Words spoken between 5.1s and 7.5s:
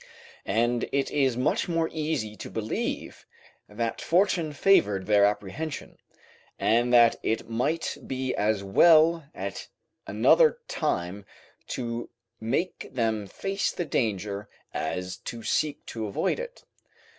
apprehension, and that it